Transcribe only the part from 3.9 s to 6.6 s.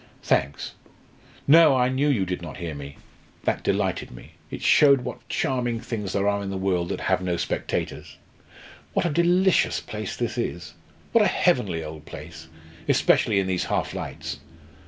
me. It showed what charming things there are in the